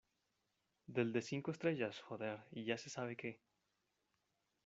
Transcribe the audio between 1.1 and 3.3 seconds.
de cinco estrellas, joder. y ya se sabe